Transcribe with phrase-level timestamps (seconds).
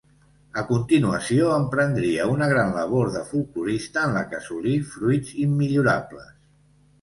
[0.59, 6.35] A continuació emprendria una gran labor de folklorista, en la que assolí fruits immillorables.